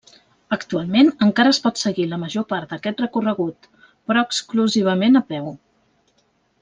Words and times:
Actualment 0.55 1.11
encara 1.25 1.51
es 1.55 1.59
pot 1.65 1.81
seguir 1.81 2.07
la 2.13 2.19
major 2.23 2.47
part 2.53 2.73
d'aquest 2.73 3.03
recorregut, 3.05 3.69
però 4.09 4.25
exclusivament 4.29 5.21
a 5.21 5.23
peu. 5.35 5.53